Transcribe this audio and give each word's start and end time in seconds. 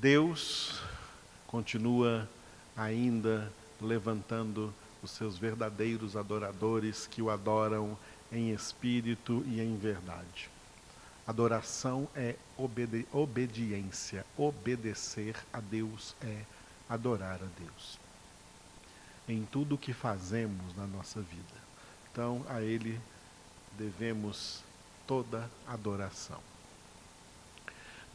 Deus 0.00 0.82
continua 1.46 2.28
ainda 2.76 3.50
levantando 3.80 4.72
os 5.02 5.10
seus 5.10 5.38
verdadeiros 5.38 6.16
adoradores 6.16 7.06
que 7.06 7.22
o 7.22 7.30
adoram 7.30 7.96
em 8.30 8.52
espírito 8.52 9.42
e 9.46 9.60
em 9.60 9.76
verdade. 9.78 10.50
Adoração 11.26 12.08
é 12.14 12.36
obedi 12.56 13.06
obediência. 13.10 14.24
Obedecer 14.36 15.34
a 15.52 15.60
Deus 15.60 16.14
é 16.20 16.42
adorar 16.88 17.40
a 17.42 17.48
Deus. 17.58 17.98
Em 19.26 19.44
tudo 19.44 19.74
o 19.74 19.78
que 19.78 19.92
fazemos 19.92 20.76
na 20.76 20.86
nossa 20.86 21.20
vida. 21.20 21.66
Então, 22.12 22.44
a 22.48 22.60
Ele 22.60 23.00
devemos 23.78 24.62
toda 25.06 25.50
adoração. 25.66 26.40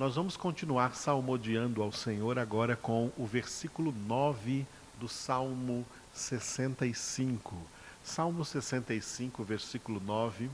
Nós 0.01 0.15
vamos 0.15 0.35
continuar 0.35 0.95
salmodiando 0.95 1.83
ao 1.83 1.91
Senhor 1.91 2.39
agora 2.39 2.75
com 2.75 3.11
o 3.15 3.23
versículo 3.23 3.93
9 4.07 4.65
do 4.99 5.07
Salmo 5.07 5.85
65. 6.11 7.55
Salmo 8.03 8.43
65, 8.43 9.43
versículo 9.43 10.01
9. 10.03 10.49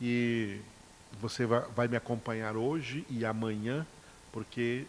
E 0.00 0.60
você 1.20 1.46
vai, 1.46 1.88
me 1.88 1.96
acompanhar 1.96 2.54
hoje 2.54 3.04
e 3.10 3.24
amanhã, 3.24 3.84
porque 4.30 4.86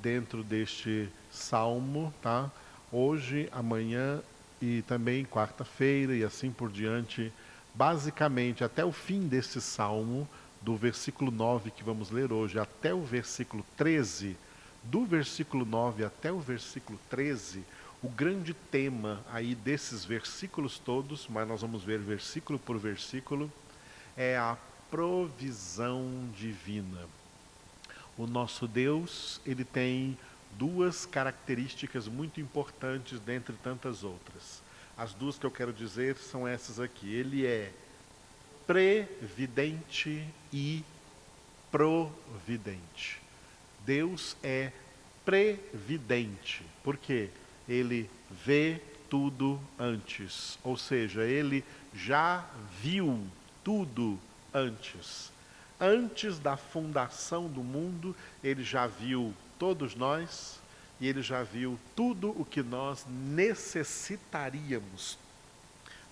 dentro 0.00 0.42
deste 0.42 1.06
salmo, 1.30 2.14
tá? 2.22 2.50
Hoje, 2.90 3.50
amanhã 3.52 4.22
e 4.62 4.80
também 4.88 5.26
quarta-feira 5.26 6.16
e 6.16 6.24
assim 6.24 6.50
por 6.50 6.70
diante, 6.70 7.30
basicamente 7.74 8.64
até 8.64 8.82
o 8.82 8.90
fim 8.90 9.28
deste 9.28 9.60
salmo, 9.60 10.26
do 10.60 10.76
versículo 10.76 11.30
9 11.30 11.70
que 11.70 11.82
vamos 11.82 12.10
ler 12.10 12.32
hoje 12.32 12.58
até 12.58 12.92
o 12.92 13.02
versículo 13.02 13.64
13, 13.76 14.36
do 14.82 15.04
versículo 15.04 15.64
9 15.64 16.04
até 16.04 16.32
o 16.32 16.38
versículo 16.38 16.98
13, 17.08 17.64
o 18.02 18.08
grande 18.08 18.54
tema 18.54 19.20
aí 19.30 19.54
desses 19.54 20.04
versículos 20.04 20.78
todos, 20.78 21.26
mas 21.28 21.46
nós 21.46 21.60
vamos 21.60 21.82
ver 21.82 21.98
versículo 21.98 22.58
por 22.58 22.78
versículo, 22.78 23.50
é 24.16 24.36
a 24.36 24.56
provisão 24.90 26.08
divina. 26.36 27.06
O 28.16 28.26
nosso 28.26 28.66
Deus, 28.66 29.40
ele 29.46 29.64
tem 29.64 30.16
duas 30.58 31.06
características 31.06 32.08
muito 32.08 32.40
importantes 32.40 33.20
dentre 33.20 33.54
tantas 33.62 34.02
outras. 34.02 34.62
As 34.96 35.14
duas 35.14 35.38
que 35.38 35.46
eu 35.46 35.50
quero 35.50 35.72
dizer 35.72 36.16
são 36.16 36.46
essas 36.46 36.80
aqui. 36.80 37.10
Ele 37.12 37.46
é 37.46 37.72
previdente 38.70 40.24
e 40.52 40.84
providente. 41.72 43.20
Deus 43.84 44.36
é 44.44 44.70
previdente. 45.24 46.62
Por 46.84 46.96
quê? 46.96 47.30
Ele 47.68 48.08
vê 48.30 48.80
tudo 49.08 49.60
antes, 49.76 50.56
ou 50.62 50.76
seja, 50.76 51.24
ele 51.24 51.64
já 51.92 52.48
viu 52.80 53.26
tudo 53.64 54.16
antes. 54.54 55.32
Antes 55.80 56.38
da 56.38 56.56
fundação 56.56 57.48
do 57.48 57.64
mundo, 57.64 58.14
ele 58.40 58.62
já 58.62 58.86
viu 58.86 59.34
todos 59.58 59.96
nós 59.96 60.60
e 61.00 61.08
ele 61.08 61.22
já 61.22 61.42
viu 61.42 61.76
tudo 61.96 62.30
o 62.40 62.44
que 62.44 62.62
nós 62.62 63.04
necessitaríamos 63.08 65.18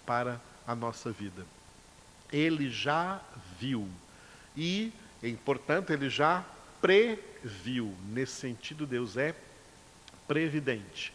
para 0.05 0.41
a 0.67 0.75
nossa 0.75 1.13
vida. 1.13 1.47
Ele 2.33 2.71
já 2.71 3.21
viu 3.59 3.89
e, 4.57 4.93
portanto, 5.45 5.91
ele 5.93 6.11
já 6.11 6.45
previu. 6.81 7.95
Nesse 8.09 8.33
sentido, 8.33 8.87
Deus 8.87 9.17
é 9.17 9.35
previdente. 10.27 11.13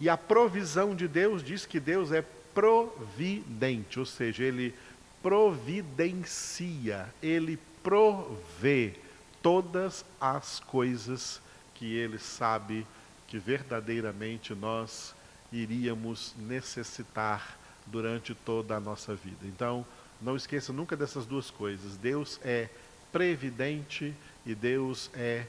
E 0.00 0.08
a 0.08 0.16
provisão 0.16 0.94
de 0.94 1.06
Deus 1.08 1.42
diz 1.42 1.64
que 1.66 1.80
Deus 1.80 2.12
é 2.12 2.24
providente, 2.54 3.98
ou 3.98 4.06
seja, 4.06 4.42
ele 4.42 4.74
providencia, 5.22 7.06
ele 7.22 7.58
provê 7.82 8.94
todas 9.42 10.04
as 10.20 10.60
coisas 10.60 11.40
que 11.74 11.94
ele 11.94 12.18
sabe 12.18 12.86
que 13.28 13.38
verdadeiramente 13.38 14.54
nós 14.54 15.14
iríamos 15.52 16.34
necessitar 16.38 17.58
durante 17.86 18.34
toda 18.34 18.76
a 18.76 18.80
nossa 18.80 19.14
vida. 19.14 19.44
Então, 19.44 19.84
não 20.20 20.36
esqueça 20.36 20.72
nunca 20.72 20.96
dessas 20.96 21.26
duas 21.26 21.50
coisas. 21.50 21.96
Deus 21.96 22.40
é 22.44 22.68
previdente 23.12 24.14
e 24.44 24.54
Deus 24.54 25.10
é 25.14 25.46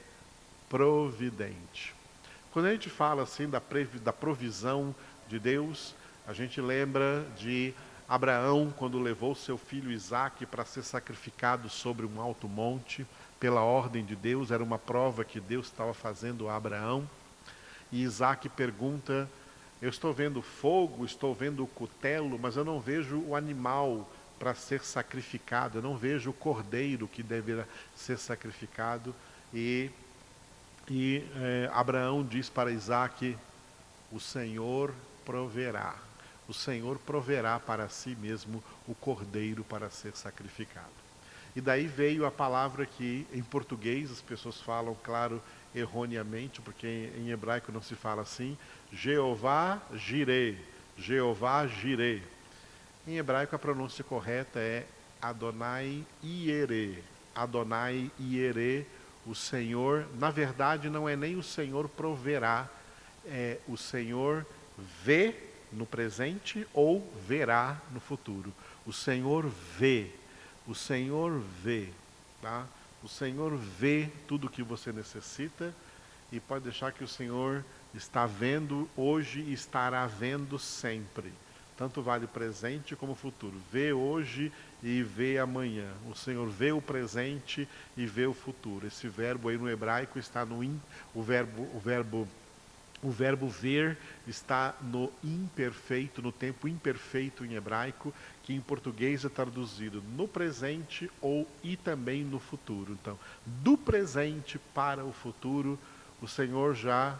providente. 0.68 1.94
Quando 2.52 2.66
a 2.66 2.72
gente 2.72 2.90
fala 2.90 3.22
assim 3.22 3.48
da, 3.48 3.62
da 4.02 4.12
provisão 4.12 4.94
de 5.28 5.38
Deus, 5.38 5.94
a 6.26 6.32
gente 6.32 6.60
lembra 6.60 7.26
de 7.36 7.74
Abraão, 8.08 8.72
quando 8.76 8.98
levou 8.98 9.34
seu 9.34 9.58
filho 9.58 9.92
Isaque 9.92 10.46
para 10.46 10.64
ser 10.64 10.82
sacrificado 10.82 11.68
sobre 11.68 12.06
um 12.06 12.20
alto 12.20 12.48
monte, 12.48 13.06
pela 13.38 13.60
ordem 13.60 14.04
de 14.04 14.16
Deus, 14.16 14.50
era 14.50 14.62
uma 14.62 14.78
prova 14.78 15.24
que 15.24 15.38
Deus 15.38 15.66
estava 15.66 15.94
fazendo 15.94 16.48
a 16.48 16.56
Abraão. 16.56 17.08
E 17.92 18.02
Isaac 18.02 18.48
pergunta: 18.48 19.28
Eu 19.80 19.88
estou 19.90 20.12
vendo 20.12 20.42
fogo, 20.42 21.04
estou 21.04 21.34
vendo 21.34 21.62
o 21.62 21.66
cutelo, 21.66 22.38
mas 22.38 22.56
eu 22.56 22.64
não 22.64 22.80
vejo 22.80 23.18
o 23.20 23.36
animal 23.36 24.10
para 24.38 24.54
ser 24.54 24.82
sacrificado, 24.82 25.78
eu 25.78 25.82
não 25.82 25.96
vejo 25.96 26.30
o 26.30 26.34
cordeiro 26.34 27.08
que 27.08 27.22
deverá 27.22 27.64
ser 27.96 28.18
sacrificado. 28.18 29.14
E, 29.52 29.90
e 30.88 31.24
é, 31.36 31.70
Abraão 31.72 32.24
diz 32.24 32.48
para 32.48 32.70
Isaac: 32.70 33.36
O 34.12 34.20
Senhor 34.20 34.94
proverá 35.24 35.96
o 36.48 36.54
Senhor 36.54 36.98
proverá 37.00 37.60
para 37.60 37.88
si 37.90 38.16
mesmo 38.16 38.64
o 38.86 38.94
cordeiro 38.94 39.62
para 39.62 39.90
ser 39.90 40.16
sacrificado. 40.16 40.88
E 41.54 41.60
daí 41.60 41.86
veio 41.86 42.24
a 42.24 42.30
palavra 42.30 42.86
que 42.86 43.26
em 43.32 43.42
português 43.42 44.10
as 44.10 44.22
pessoas 44.22 44.58
falam, 44.58 44.96
claro, 45.04 45.42
erroneamente, 45.74 46.62
porque 46.62 47.10
em 47.16 47.30
hebraico 47.30 47.70
não 47.70 47.82
se 47.82 47.94
fala 47.94 48.22
assim, 48.22 48.56
Jeová 48.90 49.80
Jireh, 49.94 50.56
Jeová 50.96 51.66
Jireh. 51.66 52.22
Em 53.08 53.16
hebraico 53.16 53.56
a 53.56 53.58
pronúncia 53.58 54.04
correta 54.04 54.60
é 54.60 54.84
Adonai 55.22 56.04
Ierê, 56.22 56.98
Adonai 57.34 58.10
Ierê, 58.20 58.84
o 59.26 59.34
Senhor, 59.34 60.06
na 60.18 60.30
verdade 60.30 60.90
não 60.90 61.08
é 61.08 61.16
nem 61.16 61.34
o 61.34 61.42
Senhor 61.42 61.88
proverá, 61.88 62.68
é 63.24 63.56
o 63.66 63.78
Senhor 63.78 64.44
vê 65.02 65.34
no 65.72 65.86
presente 65.86 66.68
ou 66.74 67.10
verá 67.26 67.80
no 67.92 67.98
futuro. 67.98 68.52
O 68.84 68.92
Senhor 68.92 69.50
vê, 69.78 70.10
o 70.66 70.74
Senhor 70.74 71.40
vê, 71.62 71.88
tá? 72.42 72.66
O 73.02 73.08
Senhor 73.08 73.56
vê 73.56 74.10
tudo 74.26 74.48
o 74.48 74.50
que 74.50 74.62
você 74.62 74.92
necessita 74.92 75.74
e 76.30 76.38
pode 76.38 76.64
deixar 76.64 76.92
que 76.92 77.04
o 77.04 77.08
Senhor 77.08 77.64
está 77.94 78.26
vendo 78.26 78.86
hoje 78.94 79.40
e 79.40 79.54
estará 79.54 80.06
vendo 80.06 80.58
sempre. 80.58 81.32
Tanto 81.78 82.02
vale 82.02 82.26
presente 82.26 82.96
como 82.96 83.14
futuro. 83.14 83.54
Vê 83.70 83.92
hoje 83.92 84.52
e 84.82 85.00
vê 85.02 85.38
amanhã. 85.38 85.88
O 86.10 86.14
Senhor 86.14 86.48
vê 86.48 86.72
o 86.72 86.82
presente 86.82 87.68
e 87.96 88.04
vê 88.04 88.26
o 88.26 88.34
futuro. 88.34 88.86
Esse 88.86 89.08
verbo 89.08 89.48
aí 89.48 89.56
no 89.56 89.70
hebraico 89.70 90.18
está 90.18 90.44
no 90.44 90.62
in, 90.62 90.78
o 91.14 91.22
verbo, 91.22 91.62
o 91.72 91.78
verbo 91.78 92.28
o 93.00 93.10
verbo 93.10 93.48
ver 93.48 93.96
está 94.26 94.74
no 94.82 95.10
imperfeito, 95.22 96.20
no 96.20 96.32
tempo 96.32 96.66
imperfeito 96.66 97.44
em 97.44 97.54
hebraico, 97.54 98.12
que 98.42 98.52
em 98.52 98.60
português 98.60 99.24
é 99.24 99.28
traduzido 99.28 100.02
no 100.16 100.26
presente 100.26 101.08
ou 101.20 101.46
e 101.62 101.76
também 101.76 102.24
no 102.24 102.40
futuro. 102.40 102.92
Então, 103.00 103.16
do 103.46 103.78
presente 103.78 104.58
para 104.74 105.04
o 105.04 105.12
futuro, 105.12 105.78
o 106.20 106.26
Senhor 106.26 106.74
já 106.74 107.16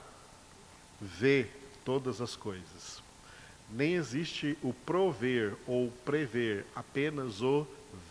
vê 1.00 1.46
todas 1.84 2.20
as 2.20 2.34
coisas. 2.34 3.07
Nem 3.70 3.94
existe 3.94 4.56
o 4.62 4.72
prover 4.72 5.54
ou 5.66 5.90
prever, 6.04 6.64
apenas 6.74 7.42
o 7.42 7.66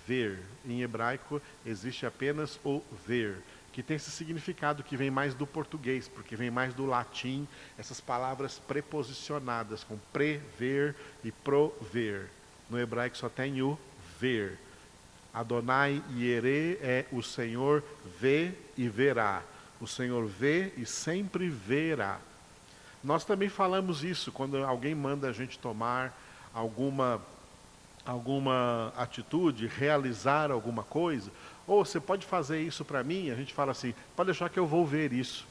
ver. 0.07 0.39
Em 0.65 0.81
hebraico 0.81 1.41
existe 1.65 2.05
apenas 2.05 2.59
o 2.63 2.81
ver 3.05 3.37
que 3.77 3.83
tem 3.83 3.95
esse 3.95 4.09
significado 4.09 4.83
que 4.83 4.97
vem 4.97 5.11
mais 5.11 5.35
do 5.35 5.45
português, 5.45 6.07
porque 6.07 6.35
vem 6.35 6.49
mais 6.49 6.73
do 6.73 6.83
latim, 6.83 7.47
essas 7.77 8.01
palavras 8.01 8.57
preposicionadas 8.57 9.83
com 9.83 9.99
prever 10.11 10.95
e 11.23 11.31
prover. 11.31 12.27
No 12.71 12.79
hebraico 12.79 13.15
só 13.15 13.29
tem 13.29 13.61
o 13.61 13.77
ver. 14.19 14.57
Adonai 15.31 16.01
Ierê 16.15 16.79
é 16.81 17.05
o 17.11 17.21
Senhor 17.21 17.83
vê 18.19 18.51
e 18.75 18.89
verá. 18.89 19.43
O 19.79 19.85
Senhor 19.85 20.25
vê 20.25 20.73
e 20.75 20.83
sempre 20.83 21.47
verá. 21.47 22.19
Nós 23.03 23.23
também 23.23 23.49
falamos 23.49 24.03
isso 24.03 24.31
quando 24.31 24.57
alguém 24.57 24.95
manda 24.95 25.29
a 25.29 25.33
gente 25.33 25.59
tomar 25.59 26.17
alguma 26.53 27.21
alguma 28.05 28.93
atitude, 28.95 29.67
realizar 29.67 30.49
alguma 30.49 30.81
coisa. 30.83 31.29
Ou 31.67 31.83
você 31.83 31.99
pode 31.99 32.25
fazer 32.25 32.61
isso 32.61 32.85
para 32.85 33.03
mim? 33.03 33.29
A 33.29 33.35
gente 33.35 33.53
fala 33.53 33.71
assim: 33.71 33.93
pode 34.15 34.27
deixar 34.27 34.49
que 34.49 34.57
eu 34.57 34.65
vou 34.65 34.85
ver 34.85 35.11
isso. 35.11 35.45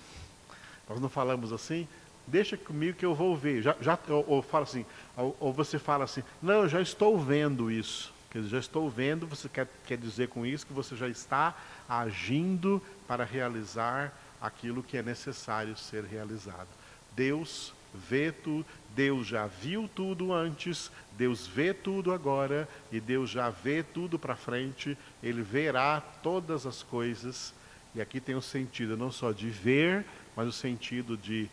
Nós 0.88 1.00
não 1.00 1.08
falamos 1.08 1.52
assim? 1.52 1.86
Deixa 2.26 2.56
comigo 2.56 2.98
que 2.98 3.04
eu 3.04 3.14
vou 3.14 3.36
ver. 3.36 3.62
Já, 3.62 3.76
já, 3.80 3.98
ou, 4.08 4.24
ou 4.28 4.42
fala 4.42 4.64
assim, 4.64 4.84
ou, 5.16 5.36
ou, 5.38 5.52
você 5.52 5.78
fala 5.78 6.04
assim, 6.04 6.22
não, 6.42 6.62
eu 6.62 6.68
já 6.68 6.80
estou 6.80 7.18
vendo 7.18 7.70
isso. 7.70 8.12
Quer 8.30 8.38
dizer, 8.38 8.50
já 8.50 8.58
estou 8.58 8.90
vendo, 8.90 9.26
você 9.26 9.48
quer, 9.48 9.68
quer 9.86 9.96
dizer 9.96 10.28
com 10.28 10.44
isso 10.44 10.66
que 10.66 10.72
você 10.72 10.96
já 10.96 11.08
está 11.08 11.54
agindo 11.88 12.82
para 13.06 13.24
realizar 13.24 14.12
aquilo 14.40 14.82
que 14.82 14.96
é 14.96 15.02
necessário 15.02 15.76
ser 15.76 16.04
realizado. 16.04 16.68
Deus 17.16 17.72
vê 17.94 18.30
tudo, 18.30 18.64
Deus 18.94 19.26
já 19.26 19.46
viu 19.46 19.88
tudo 19.92 20.32
antes, 20.32 20.90
Deus 21.16 21.46
vê 21.46 21.72
tudo 21.72 22.12
agora 22.12 22.68
e 22.92 23.00
Deus 23.00 23.30
já 23.30 23.50
vê 23.50 23.82
tudo 23.82 24.18
para 24.18 24.36
frente, 24.36 24.96
Ele 25.22 25.42
verá 25.42 26.00
todas 26.00 26.66
as 26.66 26.82
coisas. 26.82 27.54
E 27.94 28.00
aqui 28.00 28.20
tem 28.20 28.34
o 28.34 28.42
sentido 28.42 28.96
não 28.96 29.10
só 29.10 29.32
de 29.32 29.48
ver, 29.48 30.04
mas 30.36 30.46
o 30.46 30.52
sentido 30.52 31.16
de 31.16 31.48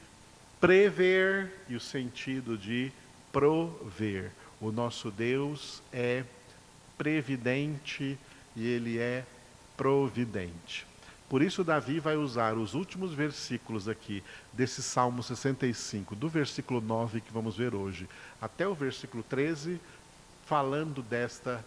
prever 0.60 1.52
e 1.70 1.76
o 1.76 1.80
sentido 1.80 2.58
de 2.58 2.92
prover. 3.32 4.32
O 4.60 4.72
nosso 4.72 5.10
Deus 5.10 5.82
é 5.92 6.24
previdente 6.98 8.18
e 8.56 8.66
ele 8.68 8.98
é 8.98 9.26
providente. 9.76 10.86
Por 11.34 11.42
isso, 11.42 11.64
Davi 11.64 12.00
vai 12.00 12.16
usar 12.16 12.56
os 12.60 12.76
últimos 12.76 13.12
versículos 13.12 13.90
aqui 13.90 14.24
desse 14.54 14.84
Salmo 14.84 15.24
65, 15.24 16.16
do 16.16 16.30
versículo 16.30 16.80
9 16.80 17.22
que 17.22 17.34
vamos 17.34 17.58
ver 17.58 17.74
hoje, 17.74 18.08
até 18.40 18.68
o 18.68 18.76
versículo 18.76 19.24
13, 19.24 19.82
falando 20.46 21.02
desta 21.02 21.66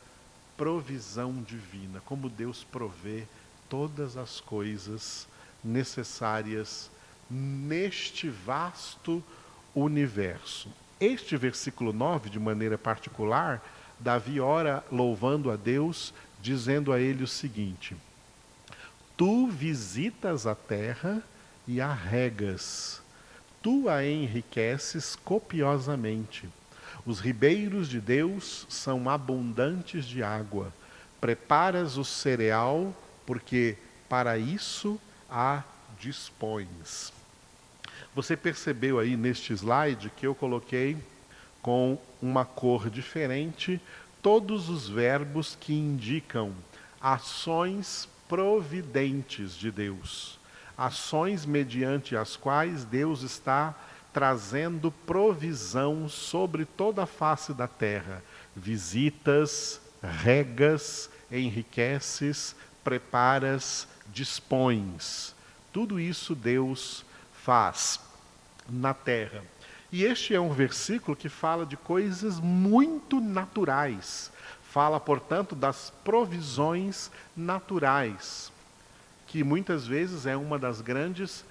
provisão 0.56 1.42
divina, 1.42 2.00
como 2.04 2.28
Deus 2.28 2.62
provê 2.62 3.24
todas 3.68 4.16
as 4.16 4.38
coisas 4.38 5.26
necessárias 5.64 6.88
neste 7.28 8.28
vasto 8.28 9.20
universo. 9.74 10.70
Este 11.00 11.36
versículo 11.36 11.92
9, 11.92 12.30
de 12.30 12.38
maneira 12.38 12.78
particular, 12.78 13.60
Davi 13.98 14.38
ora 14.38 14.84
louvando 14.92 15.50
a 15.50 15.56
Deus, 15.56 16.14
dizendo 16.40 16.92
a 16.92 17.00
ele 17.00 17.24
o 17.24 17.26
seguinte: 17.26 17.96
Tu 19.16 19.46
visitas 19.46 20.46
a 20.46 20.54
terra 20.54 21.22
e 21.66 21.80
a 21.80 21.92
regas, 21.92 23.00
tu 23.62 23.88
a 23.88 24.04
enriqueces 24.04 25.16
copiosamente. 25.16 26.46
Os 27.06 27.18
ribeiros 27.18 27.88
de 27.88 27.98
Deus 27.98 28.66
são 28.68 29.08
abundantes 29.08 30.04
de 30.04 30.22
água. 30.22 30.72
Preparas 31.18 31.96
o 31.96 32.04
cereal, 32.04 32.94
porque 33.24 33.78
para 34.06 34.36
isso 34.36 35.00
a 35.30 35.62
dispões. 35.98 37.10
Você 38.14 38.36
percebeu 38.36 38.98
aí 38.98 39.16
neste 39.16 39.52
slide 39.54 40.10
que 40.10 40.26
eu 40.26 40.34
coloquei 40.34 40.96
com 41.62 41.98
uma 42.20 42.44
cor 42.44 42.90
diferente 42.90 43.80
todos 44.20 44.68
os 44.68 44.88
verbos 44.88 45.56
que 45.58 45.72
indicam 45.72 46.52
ações 47.00 48.08
providentes 48.28 49.54
de 49.56 49.70
Deus, 49.70 50.38
ações 50.76 51.46
mediante 51.46 52.16
as 52.16 52.36
quais 52.36 52.84
Deus 52.84 53.22
está 53.22 53.74
trazendo 54.12 54.90
provisão 54.90 56.08
sobre 56.08 56.64
toda 56.64 57.02
a 57.02 57.06
face 57.06 57.52
da 57.52 57.68
terra, 57.68 58.22
visitas, 58.54 59.80
regas, 60.02 61.10
enriqueces, 61.30 62.56
preparas, 62.82 63.86
dispões. 64.08 65.34
Tudo 65.72 66.00
isso 66.00 66.34
Deus 66.34 67.04
faz 67.44 68.00
na 68.68 68.94
terra. 68.94 69.44
E 69.92 70.04
este 70.04 70.34
é 70.34 70.40
um 70.40 70.52
versículo 70.52 71.16
que 71.16 71.28
fala 71.28 71.64
de 71.64 71.76
coisas 71.76 72.40
muito 72.40 73.20
naturais. 73.20 74.32
Fala, 74.70 75.00
portanto, 75.00 75.54
das 75.54 75.92
provisões 76.04 77.10
naturais, 77.36 78.52
que 79.26 79.42
muitas 79.42 79.86
vezes 79.86 80.26
é 80.26 80.36
uma 80.36 80.58
das 80.58 80.80
grandes 80.80 81.44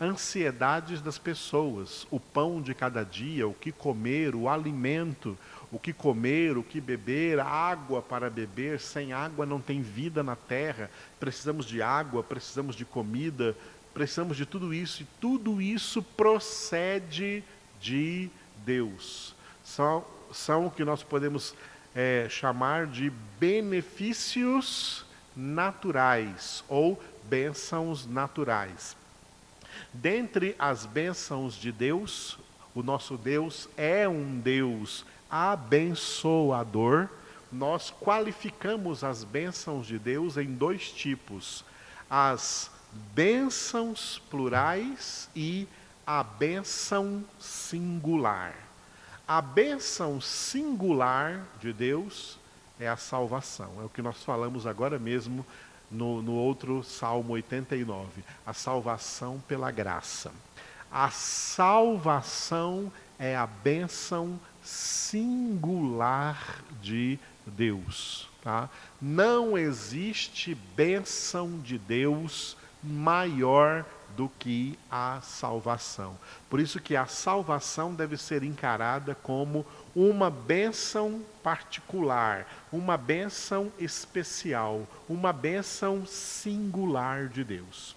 ansiedades 0.00 1.00
das 1.00 1.18
pessoas. 1.18 2.06
O 2.10 2.18
pão 2.18 2.60
de 2.60 2.74
cada 2.74 3.04
dia, 3.04 3.46
o 3.46 3.54
que 3.54 3.70
comer, 3.70 4.34
o 4.34 4.48
alimento, 4.48 5.38
o 5.70 5.78
que 5.78 5.92
comer, 5.92 6.58
o 6.58 6.62
que 6.62 6.80
beber, 6.80 7.38
água 7.38 8.02
para 8.02 8.28
beber. 8.28 8.80
Sem 8.80 9.12
água 9.12 9.46
não 9.46 9.60
tem 9.60 9.80
vida 9.80 10.22
na 10.22 10.34
terra. 10.34 10.90
Precisamos 11.20 11.66
de 11.66 11.80
água, 11.80 12.22
precisamos 12.22 12.74
de 12.74 12.84
comida, 12.84 13.56
precisamos 13.94 14.36
de 14.36 14.44
tudo 14.44 14.74
isso, 14.74 15.02
e 15.02 15.06
tudo 15.20 15.62
isso 15.62 16.02
procede 16.02 17.44
de 17.80 18.28
Deus. 18.64 19.34
São, 19.62 20.04
são 20.32 20.66
o 20.66 20.70
que 20.70 20.84
nós 20.84 21.02
podemos 21.02 21.54
é, 21.94 22.26
chamar 22.28 22.86
de 22.86 23.10
benefícios 23.38 25.04
naturais 25.36 26.64
ou 26.68 27.02
bênçãos 27.24 28.06
naturais. 28.06 28.96
Dentre 29.92 30.54
as 30.58 30.86
bênçãos 30.86 31.54
de 31.54 31.72
Deus, 31.72 32.38
o 32.74 32.82
nosso 32.82 33.16
Deus 33.16 33.68
é 33.76 34.08
um 34.08 34.38
Deus 34.38 35.04
abençoador. 35.30 37.08
Nós 37.50 37.92
qualificamos 38.00 39.04
as 39.04 39.24
bênçãos 39.24 39.86
de 39.86 39.98
Deus 39.98 40.36
em 40.36 40.46
dois 40.46 40.90
tipos: 40.90 41.64
as 42.08 42.70
bênçãos 43.14 44.20
plurais 44.30 45.28
e 45.34 45.66
a 46.06 46.22
bênção 46.22 47.24
singular. 47.38 48.54
A 49.34 49.40
bênção 49.40 50.20
singular 50.20 51.46
de 51.58 51.72
Deus 51.72 52.38
é 52.78 52.86
a 52.86 52.98
salvação. 52.98 53.80
É 53.80 53.84
o 53.86 53.88
que 53.88 54.02
nós 54.02 54.22
falamos 54.22 54.66
agora 54.66 54.98
mesmo 54.98 55.46
no, 55.90 56.20
no 56.20 56.34
outro 56.34 56.84
Salmo 56.84 57.32
89. 57.32 58.22
A 58.44 58.52
salvação 58.52 59.42
pela 59.48 59.70
graça. 59.70 60.30
A 60.90 61.08
salvação 61.08 62.92
é 63.18 63.34
a 63.34 63.46
bênção 63.46 64.38
singular 64.62 66.62
de 66.82 67.18
Deus. 67.46 68.28
Tá? 68.42 68.68
Não 69.00 69.56
existe 69.56 70.54
bênção 70.76 71.58
de 71.58 71.78
Deus 71.78 72.54
maior 72.82 73.84
do 74.16 74.28
que 74.38 74.78
a 74.90 75.20
salvação. 75.22 76.18
Por 76.50 76.60
isso 76.60 76.80
que 76.80 76.96
a 76.96 77.06
salvação 77.06 77.94
deve 77.94 78.16
ser 78.16 78.42
encarada 78.42 79.14
como 79.14 79.64
uma 79.94 80.30
bênção 80.30 81.22
particular, 81.42 82.46
uma 82.72 82.96
bênção 82.96 83.72
especial, 83.78 84.86
uma 85.08 85.32
bênção 85.32 86.06
singular 86.06 87.28
de 87.28 87.44
Deus. 87.44 87.96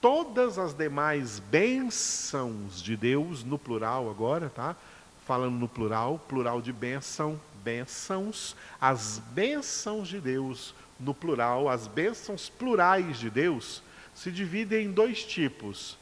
Todas 0.00 0.58
as 0.58 0.74
demais 0.74 1.38
bênçãos 1.38 2.82
de 2.82 2.96
Deus, 2.96 3.42
no 3.42 3.58
plural 3.58 4.10
agora, 4.10 4.50
tá? 4.50 4.76
Falando 5.26 5.54
no 5.54 5.68
plural, 5.68 6.20
plural 6.28 6.60
de 6.60 6.72
bênção, 6.72 7.40
bênçãos, 7.64 8.54
as 8.80 9.18
bênçãos 9.32 10.06
de 10.06 10.20
Deus, 10.20 10.74
no 11.00 11.12
plural, 11.12 11.68
as 11.68 11.86
bênçãos 11.86 12.48
plurais 12.48 13.18
de 13.18 13.28
Deus, 13.28 13.82
se 14.16 14.32
divide 14.32 14.74
em 14.76 14.90
dois 14.90 15.22
tipos: 15.22 15.96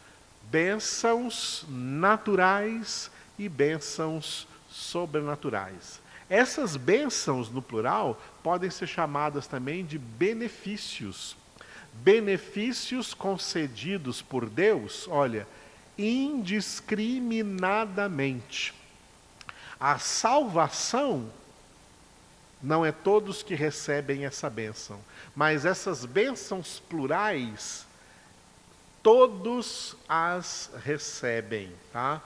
bênçãos 0.44 1.66
naturais 1.68 3.10
e 3.38 3.46
bênçãos 3.48 4.48
sobrenaturais. 4.70 6.00
Essas 6.30 6.76
bênçãos, 6.76 7.50
no 7.50 7.60
plural, 7.60 8.18
podem 8.42 8.70
ser 8.70 8.86
chamadas 8.86 9.46
também 9.46 9.84
de 9.84 9.98
benefícios. 9.98 11.36
Benefícios 11.92 13.12
concedidos 13.14 14.22
por 14.22 14.48
Deus, 14.48 15.06
olha, 15.08 15.46
indiscriminadamente. 15.96 18.74
A 19.78 19.96
salvação 19.98 21.30
não 22.60 22.84
é 22.84 22.90
todos 22.90 23.44
que 23.44 23.54
recebem 23.54 24.24
essa 24.24 24.50
bênção, 24.50 24.98
mas 25.36 25.64
essas 25.64 26.04
bênçãos 26.04 26.82
plurais 26.88 27.86
todos 29.04 29.94
as 30.08 30.70
recebem, 30.82 31.70
tá? 31.92 32.22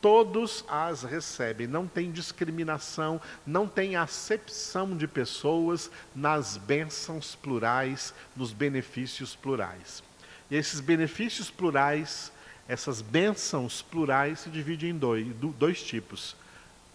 Todos 0.00 0.64
as 0.66 1.02
recebem, 1.02 1.66
não 1.66 1.86
tem 1.86 2.10
discriminação, 2.10 3.20
não 3.46 3.68
tem 3.68 3.94
acepção 3.94 4.96
de 4.96 5.06
pessoas 5.06 5.90
nas 6.16 6.56
bênçãos 6.56 7.34
plurais, 7.34 8.14
nos 8.34 8.52
benefícios 8.52 9.36
plurais. 9.36 10.02
E 10.50 10.56
esses 10.56 10.80
benefícios 10.80 11.50
plurais, 11.50 12.32
essas 12.66 13.02
bênçãos 13.02 13.82
plurais 13.82 14.40
se 14.40 14.50
dividem 14.50 14.90
em 14.90 14.98
dois, 14.98 15.26
dois 15.58 15.82
tipos: 15.82 16.34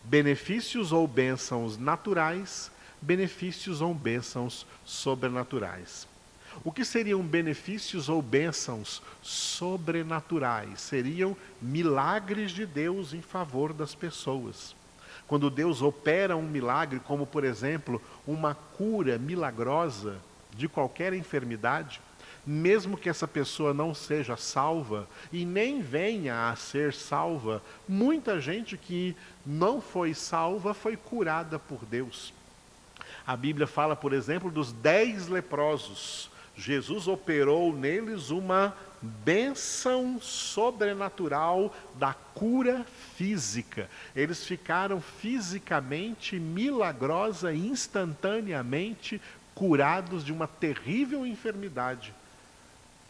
benefícios 0.04 0.92
ou 0.92 1.08
bênçãos 1.08 1.78
naturais, 1.78 2.72
benefícios 3.00 3.80
ou 3.80 3.94
bênçãos 3.94 4.66
sobrenaturais. 4.84 6.09
O 6.64 6.72
que 6.72 6.84
seriam 6.84 7.22
benefícios 7.22 8.10
ou 8.10 8.22
bênçãos 8.22 9.02
sobrenaturais? 9.22 10.82
Seriam 10.82 11.36
milagres 11.62 12.52
de 12.52 12.66
Deus 12.66 13.14
em 13.14 13.22
favor 13.22 13.72
das 13.74 13.96
pessoas. 13.96 14.76
Quando 15.28 15.50
Deus 15.50 15.82
opera 15.82 16.36
um 16.36 16.48
milagre, 16.48 17.00
como 17.00 17.26
por 17.26 17.44
exemplo, 17.44 18.02
uma 18.26 18.56
cura 18.56 19.18
milagrosa 19.18 20.18
de 20.52 20.68
qualquer 20.68 21.14
enfermidade, 21.14 22.02
mesmo 22.46 22.98
que 22.98 23.10
essa 23.10 23.28
pessoa 23.28 23.74
não 23.74 23.94
seja 23.94 24.36
salva 24.36 25.08
e 25.32 25.46
nem 25.46 25.82
venha 25.82 26.50
a 26.50 26.56
ser 26.56 26.94
salva, 26.94 27.62
muita 27.88 28.42
gente 28.42 28.76
que 28.76 29.16
não 29.46 29.80
foi 29.80 30.14
salva 30.14 30.74
foi 30.74 30.98
curada 30.98 31.60
por 31.60 31.86
Deus. 31.86 32.34
A 33.26 33.36
Bíblia 33.36 33.68
fala, 33.68 33.96
por 33.96 34.14
exemplo, 34.14 34.50
dos 34.50 34.72
dez 34.72 35.28
leprosos. 35.28 36.32
Jesus 36.60 37.08
operou 37.08 37.74
neles 37.74 38.32
uma 38.32 38.76
bênção 39.02 40.20
sobrenatural 40.20 41.74
da 41.96 42.14
cura 42.14 42.86
física. 43.16 43.90
Eles 44.14 44.46
ficaram 44.46 45.00
fisicamente, 45.00 46.38
milagrosa, 46.38 47.54
instantaneamente 47.54 49.22
curados 49.56 50.26
de 50.26 50.34
uma 50.34 50.48
terrível 50.48 51.26
enfermidade. 51.26 52.14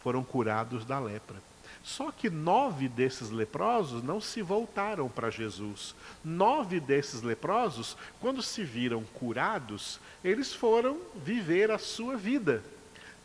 Foram 0.00 0.22
curados 0.22 0.84
da 0.84 1.00
lepra. 1.00 1.36
Só 1.82 2.12
que 2.12 2.30
nove 2.30 2.88
desses 2.88 3.30
leprosos 3.30 4.00
não 4.00 4.20
se 4.20 4.42
voltaram 4.42 5.08
para 5.08 5.28
Jesus. 5.28 5.94
Nove 6.24 6.78
desses 6.78 7.20
leprosos, 7.22 7.96
quando 8.20 8.42
se 8.42 8.62
viram 8.62 9.02
curados, 9.14 9.98
eles 10.22 10.52
foram 10.52 10.98
viver 11.16 11.72
a 11.72 11.78
sua 11.78 12.16
vida. 12.16 12.62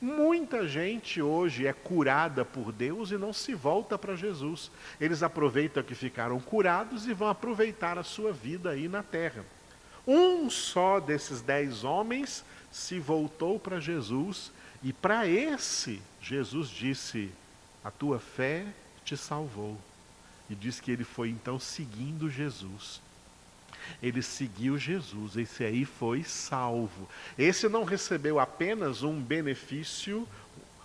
Muita 0.05 0.67
gente 0.67 1.19
hoje 1.19 1.65
é 1.65 1.73
curada 1.73 2.45
por 2.45 2.71
Deus 2.71 3.09
e 3.09 3.17
não 3.17 3.33
se 3.33 3.55
volta 3.55 3.97
para 3.97 4.15
Jesus. 4.15 4.69
Eles 5.01 5.23
aproveitam 5.23 5.81
que 5.81 5.95
ficaram 5.95 6.39
curados 6.39 7.07
e 7.07 7.13
vão 7.13 7.27
aproveitar 7.27 7.97
a 7.97 8.03
sua 8.03 8.31
vida 8.31 8.69
aí 8.69 8.87
na 8.87 9.01
terra. 9.01 9.43
Um 10.05 10.47
só 10.47 10.99
desses 10.99 11.41
dez 11.41 11.83
homens 11.83 12.45
se 12.71 12.99
voltou 12.99 13.59
para 13.59 13.79
Jesus 13.79 14.51
e 14.83 14.93
para 14.93 15.27
esse, 15.27 15.99
Jesus 16.21 16.69
disse: 16.69 17.31
A 17.83 17.89
tua 17.89 18.19
fé 18.19 18.63
te 19.03 19.17
salvou. 19.17 19.75
E 20.47 20.53
diz 20.53 20.79
que 20.79 20.91
ele 20.91 21.03
foi 21.03 21.29
então 21.31 21.59
seguindo 21.59 22.29
Jesus. 22.29 23.01
Ele 24.01 24.21
seguiu 24.21 24.77
Jesus, 24.77 25.35
esse 25.37 25.63
aí 25.63 25.85
foi 25.85 26.23
salvo. 26.23 27.07
Esse 27.37 27.67
não 27.67 27.83
recebeu 27.83 28.39
apenas 28.39 29.03
um 29.03 29.19
benefício, 29.19 30.27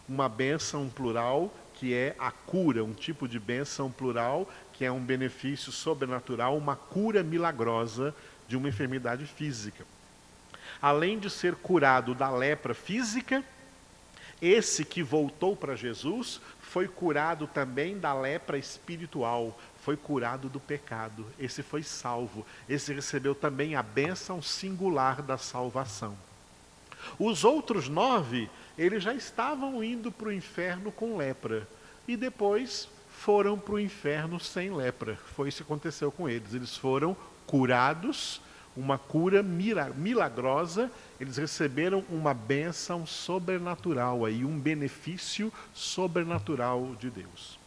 uma 0.08 0.28
bênção 0.28 0.88
plural, 0.88 1.54
que 1.74 1.94
é 1.94 2.14
a 2.18 2.30
cura, 2.30 2.84
um 2.84 2.92
tipo 2.92 3.26
de 3.26 3.38
bênção 3.38 3.90
plural, 3.90 4.48
que 4.72 4.84
é 4.84 4.92
um 4.92 5.00
benefício 5.00 5.72
sobrenatural, 5.72 6.56
uma 6.56 6.76
cura 6.76 7.22
milagrosa 7.22 8.14
de 8.46 8.56
uma 8.56 8.68
enfermidade 8.68 9.24
física. 9.26 9.84
Além 10.82 11.18
de 11.18 11.30
ser 11.30 11.54
curado 11.54 12.14
da 12.14 12.30
lepra 12.30 12.74
física, 12.74 13.44
esse 14.40 14.84
que 14.84 15.02
voltou 15.02 15.54
para 15.54 15.76
Jesus 15.76 16.40
foi 16.60 16.88
curado 16.88 17.46
também 17.46 17.98
da 17.98 18.14
lepra 18.14 18.56
espiritual, 18.56 19.58
foi 19.82 19.96
curado 19.96 20.48
do 20.48 20.60
pecado. 20.60 21.26
Esse 21.38 21.62
foi 21.62 21.82
salvo. 21.82 22.46
Esse 22.68 22.92
recebeu 22.92 23.34
também 23.34 23.74
a 23.74 23.82
bênção 23.82 24.42
singular 24.42 25.22
da 25.22 25.38
salvação. 25.38 26.16
Os 27.18 27.44
outros 27.44 27.88
nove, 27.88 28.50
eles 28.76 29.02
já 29.02 29.14
estavam 29.14 29.82
indo 29.82 30.12
para 30.12 30.28
o 30.28 30.32
inferno 30.32 30.92
com 30.92 31.16
lepra. 31.16 31.66
E 32.06 32.16
depois 32.16 32.88
foram 33.18 33.58
para 33.58 33.74
o 33.74 33.80
inferno 33.80 34.38
sem 34.38 34.74
lepra. 34.74 35.18
Foi 35.34 35.48
isso 35.48 35.58
que 35.58 35.62
aconteceu 35.72 36.12
com 36.12 36.28
eles. 36.28 36.54
Eles 36.54 36.76
foram 36.76 37.16
curados 37.46 38.40
uma 38.76 38.98
cura 38.98 39.42
milagrosa, 39.42 40.90
eles 41.18 41.36
receberam 41.36 42.04
uma 42.08 42.32
bênção 42.32 43.04
sobrenatural 43.04 44.24
aí, 44.24 44.44
um 44.44 44.58
benefício 44.58 45.52
sobrenatural 45.74 46.94
de 46.98 47.10
Deus. 47.10 47.58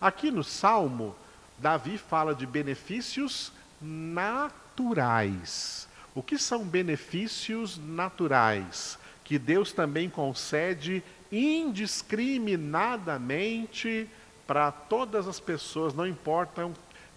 Aqui 0.00 0.30
no 0.30 0.44
Salmo, 0.44 1.14
Davi 1.62 1.96
fala 1.96 2.34
de 2.34 2.44
benefícios 2.44 3.50
naturais. 3.80 5.88
O 6.12 6.20
que 6.22 6.36
são 6.36 6.64
benefícios 6.64 7.78
naturais? 7.78 8.98
Que 9.22 9.38
Deus 9.38 9.72
também 9.72 10.10
concede 10.10 11.04
indiscriminadamente 11.30 14.08
para 14.44 14.72
todas 14.72 15.28
as 15.28 15.38
pessoas, 15.38 15.94
não 15.94 16.04
importa, 16.06 16.68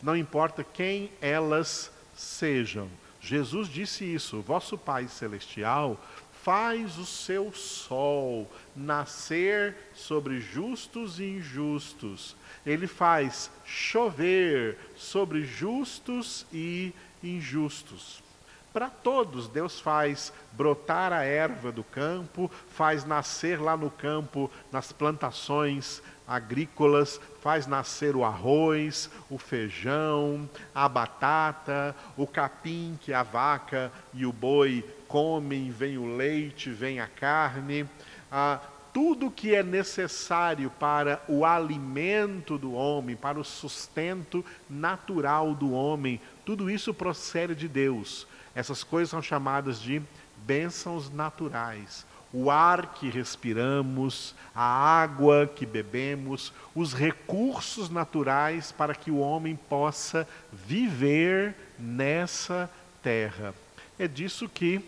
não 0.02 0.16
importa 0.16 0.64
quem 0.64 1.12
elas 1.20 1.92
sejam. 2.16 2.88
Jesus 3.20 3.68
disse 3.68 4.06
isso: 4.06 4.42
Vosso 4.42 4.78
Pai 4.78 5.08
Celestial 5.08 6.00
faz 6.44 7.00
o 7.00 7.06
seu 7.06 7.52
sol 7.52 8.48
nascer 8.76 9.76
sobre 9.96 10.40
justos 10.40 11.20
e 11.20 11.24
injustos. 11.24 12.36
Ele 12.66 12.88
faz 12.88 13.52
chover 13.66 14.78
sobre 14.96 15.44
justos 15.44 16.46
e 16.52 16.94
injustos. 17.24 18.24
Para 18.76 18.90
todos, 18.90 19.48
Deus 19.48 19.80
faz 19.80 20.34
brotar 20.52 21.14
a 21.14 21.24
erva 21.24 21.72
do 21.72 21.82
campo, 21.82 22.52
faz 22.68 23.06
nascer 23.06 23.58
lá 23.58 23.78
no 23.78 23.90
campo, 23.90 24.52
nas 24.70 24.92
plantações 24.92 26.02
agrícolas, 26.28 27.22
faz 27.40 27.68
nascer 27.68 28.18
o 28.18 28.26
arroz, 28.26 29.10
o 29.30 29.38
feijão, 29.38 30.50
a 30.74 30.90
batata, 30.90 31.96
o 32.18 32.28
capim 32.28 33.00
que 33.02 33.14
a 33.14 33.24
vaca 33.24 33.92
e 34.14 34.26
o 34.26 34.34
boi 34.34 34.84
comem, 35.08 35.72
vem 35.72 35.98
o 35.98 36.18
leite, 36.18 36.70
vem 36.70 37.00
a 37.00 37.08
carne. 37.08 37.88
Ah, 38.30 38.60
tudo 38.96 39.30
que 39.30 39.54
é 39.54 39.62
necessário 39.62 40.72
para 40.80 41.22
o 41.28 41.44
alimento 41.44 42.58
do 42.58 42.72
homem, 42.72 43.14
para 43.14 43.38
o 43.38 43.44
sustento 43.44 44.44
natural 44.70 45.54
do 45.54 45.74
homem, 45.74 46.22
tudo 46.46 46.70
isso 46.70 46.94
procede 46.94 47.54
de 47.54 47.68
Deus. 47.68 48.26
Essas 48.56 48.86
coisas 48.86 49.10
são 49.10 49.22
chamadas 49.22 49.82
de 49.82 50.02
bênçãos 50.38 51.12
naturais. 51.12 52.06
O 52.32 52.50
ar 52.50 52.94
que 52.94 53.10
respiramos, 53.10 54.34
a 54.56 54.64
água 54.64 55.46
que 55.54 55.66
bebemos, 55.66 56.54
os 56.74 56.94
recursos 56.94 57.90
naturais 57.90 58.72
para 58.72 58.96
que 58.96 59.12
o 59.12 59.18
homem 59.18 59.58
possa 59.58 60.26
viver 60.54 61.54
nessa 61.78 62.72
terra. 63.04 63.54
É 64.00 64.08
disso 64.08 64.48
que 64.48 64.82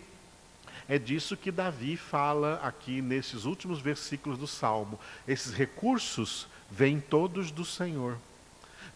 é 0.88 0.98
disso 0.98 1.36
que 1.36 1.52
Davi 1.52 1.96
fala 1.96 2.60
aqui 2.62 3.02
nesses 3.02 3.44
últimos 3.44 3.78
versículos 3.80 4.38
do 4.38 4.46
Salmo. 4.46 4.98
Esses 5.26 5.52
recursos 5.52 6.48
vêm 6.70 6.98
todos 6.98 7.50
do 7.50 7.64
Senhor. 7.64 8.16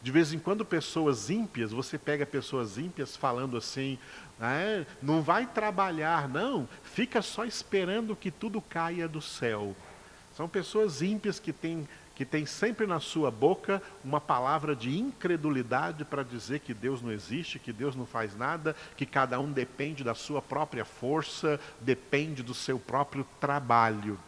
De 0.03 0.11
vez 0.11 0.33
em 0.33 0.39
quando, 0.39 0.65
pessoas 0.65 1.31
ímpias, 1.31 1.71
você 1.71 1.99
pega 1.99 2.25
pessoas 2.25 2.79
ímpias 2.79 3.17
falando 3.17 3.57
assim: 3.57 3.99
ah, 4.41 4.85
não 5.03 5.23
vai 5.23 5.47
trabalhar, 5.47 6.29
não, 6.29 6.69
fica 6.83 7.21
só 7.21 7.45
esperando 7.45 8.17
que 8.17 8.31
tudo 8.31 8.61
caia 8.61 9.07
do 9.07 9.21
céu. 9.21 9.77
São 10.35 10.49
pessoas 10.49 11.03
ímpias 11.03 11.39
que 11.39 11.53
têm, 11.53 11.87
que 12.15 12.25
têm 12.25 12.47
sempre 12.47 12.87
na 12.87 13.01
sua 13.01 13.31
boca 13.31 13.83
uma 14.05 14.21
palavra 14.21 14.77
de 14.77 14.99
incredulidade 14.99 16.05
para 16.05 16.23
dizer 16.23 16.61
que 16.61 16.75
Deus 16.75 17.01
não 17.01 17.11
existe, 17.11 17.59
que 17.59 17.73
Deus 17.73 17.97
não 17.97 18.07
faz 18.07 18.37
nada, 18.37 18.77
que 18.97 19.07
cada 19.07 19.41
um 19.41 19.51
depende 19.51 20.05
da 20.05 20.15
sua 20.15 20.43
própria 20.43 20.85
força, 20.85 21.59
depende 21.81 22.43
do 22.43 22.55
seu 22.55 22.79
próprio 22.79 23.27
trabalho 23.41 24.19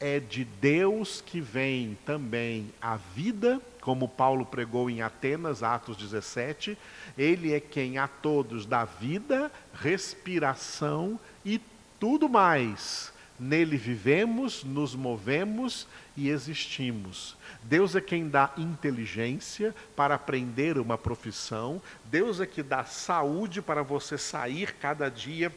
é 0.00 0.18
de 0.18 0.44
Deus 0.44 1.20
que 1.20 1.42
vem 1.42 1.96
também 2.06 2.72
a 2.80 2.96
vida, 2.96 3.60
como 3.82 4.08
Paulo 4.08 4.46
pregou 4.46 4.88
em 4.88 5.02
Atenas, 5.02 5.62
Atos 5.62 5.96
17. 5.98 6.76
Ele 7.18 7.52
é 7.52 7.60
quem 7.60 7.98
a 7.98 8.08
todos 8.08 8.64
dá 8.64 8.86
vida, 8.86 9.52
respiração 9.74 11.20
e 11.44 11.60
tudo 12.00 12.30
mais. 12.30 13.12
Nele 13.40 13.78
vivemos, 13.78 14.62
nos 14.62 14.94
movemos 14.94 15.88
e 16.14 16.28
existimos. 16.28 17.36
Deus 17.62 17.96
é 17.96 18.00
quem 18.00 18.28
dá 18.28 18.52
inteligência 18.58 19.74
para 19.96 20.14
aprender 20.14 20.76
uma 20.76 20.98
profissão. 20.98 21.80
Deus 22.04 22.38
é 22.38 22.46
que 22.46 22.62
dá 22.62 22.84
saúde 22.84 23.62
para 23.62 23.82
você 23.82 24.18
sair 24.18 24.74
cada 24.74 25.08
dia 25.08 25.50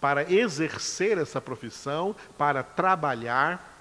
para 0.00 0.30
exercer 0.30 1.18
essa 1.18 1.40
profissão, 1.40 2.14
para 2.36 2.62
trabalhar, 2.62 3.74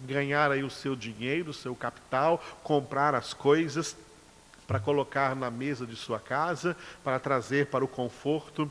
ganhar 0.00 0.50
aí 0.50 0.62
o 0.62 0.70
seu 0.70 0.94
dinheiro, 0.94 1.50
o 1.50 1.54
seu 1.54 1.74
capital, 1.74 2.42
comprar 2.62 3.14
as 3.14 3.32
coisas 3.32 3.96
para 4.66 4.80
colocar 4.80 5.34
na 5.34 5.50
mesa 5.50 5.86
de 5.86 5.96
sua 5.96 6.18
casa, 6.18 6.76
para 7.02 7.18
trazer 7.18 7.66
para 7.66 7.84
o 7.84 7.88
conforto 7.88 8.70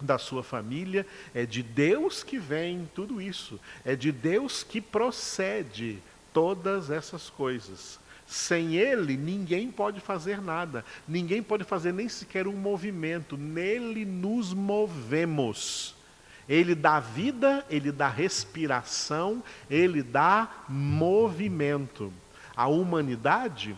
da 0.00 0.18
sua 0.18 0.42
família, 0.42 1.06
é 1.34 1.46
de 1.46 1.62
Deus 1.62 2.22
que 2.22 2.38
vem 2.38 2.88
tudo 2.94 3.20
isso, 3.20 3.58
é 3.84 3.94
de 3.94 4.10
Deus 4.10 4.62
que 4.62 4.80
procede 4.80 5.98
todas 6.32 6.90
essas 6.90 7.30
coisas. 7.30 7.98
Sem 8.26 8.76
Ele, 8.76 9.16
ninguém 9.16 9.70
pode 9.70 10.00
fazer 10.00 10.40
nada, 10.40 10.84
ninguém 11.06 11.42
pode 11.42 11.64
fazer 11.64 11.92
nem 11.92 12.08
sequer 12.08 12.46
um 12.46 12.56
movimento, 12.56 13.36
nele 13.36 14.04
nos 14.04 14.52
movemos. 14.52 15.94
Ele 16.48 16.74
dá 16.74 17.00
vida, 17.00 17.64
ele 17.70 17.90
dá 17.90 18.08
respiração, 18.08 19.42
ele 19.70 20.02
dá 20.02 20.64
movimento. 20.68 22.12
A 22.54 22.66
humanidade, 22.66 23.76